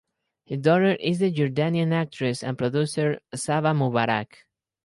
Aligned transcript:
Her 0.49 0.55
daughter 0.57 0.93
is 0.95 1.19
the 1.19 1.31
Jordanian 1.31 1.93
actress 1.93 2.41
and 2.41 2.57
producer 2.57 3.19
Saba 3.35 3.67
Mubarak. 3.73 4.29